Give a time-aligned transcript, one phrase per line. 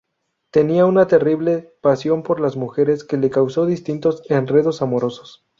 [0.49, 5.45] Tenía una terrible pasión por las mujeres que le causó distintos enredos amorosos.